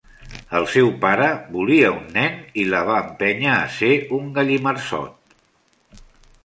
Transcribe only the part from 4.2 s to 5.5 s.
un gallimarsot.